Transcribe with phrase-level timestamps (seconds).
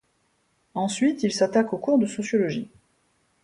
[0.73, 2.71] Ensuite, il s'attaque aux cours de sociologie.